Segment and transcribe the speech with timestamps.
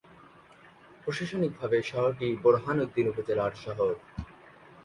[1.03, 3.91] প্রশাসনিকভাবে শহরটি বোরহানউদ্দিন উপজেলার সদর।